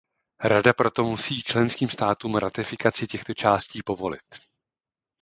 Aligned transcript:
Rada 0.43 0.73
proto 0.73 1.03
musí 1.03 1.41
členským 1.43 1.89
státům 1.89 2.35
ratifikaci 2.35 3.07
těchto 3.07 3.33
částí 3.33 3.83
povolit. 3.83 4.25